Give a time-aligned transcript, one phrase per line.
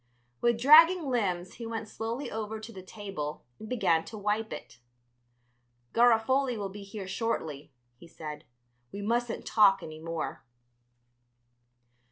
[0.41, 4.79] With dragging limbs he went slowly over to the table and began to wipe it.
[5.93, 8.43] "Garofoli will be here shortly," he said;
[8.91, 10.43] "we mustn't talk any more."